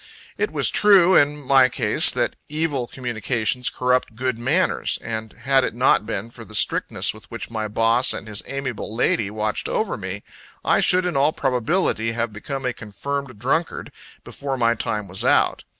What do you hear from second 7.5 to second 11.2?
my boss and his amiable lady watched over me, I should in